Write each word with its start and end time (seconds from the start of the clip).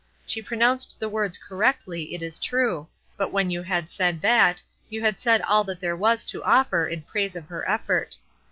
She 0.25 0.41
pronounced 0.41 0.99
the 0.99 1.07
words 1.07 1.37
correctly, 1.37 2.15
it 2.15 2.23
is 2.23 2.39
true; 2.39 2.87
but 3.17 3.31
when 3.31 3.51
you 3.51 3.61
had 3.61 3.91
said 3.91 4.19
that, 4.21 4.59
you 4.89 5.01
had 5.03 5.19
said 5.19 5.43
all 5.43 5.63
that 5.65 5.79
there 5.79 5.95
was 5.95 6.25
to 6.25 6.43
offer 6.43 6.87
in 6.87 7.03
praise 7.03 7.35
of 7.35 7.45
her 7.45 7.69
effort. 7.69 8.17